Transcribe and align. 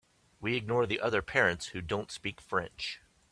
We 0.39 0.55
ignore 0.57 0.87
the 0.87 0.99
other 0.99 1.21
parents 1.21 1.67
who 1.67 1.81
don’t 1.83 2.09
speak 2.11 2.41
French. 2.41 3.01